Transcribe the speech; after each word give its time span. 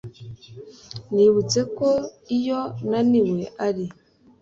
nibutse 1.13 1.59
ko 1.77 1.89
iyo 2.37 2.59
naniwe 2.89 3.41
ari 3.67 3.85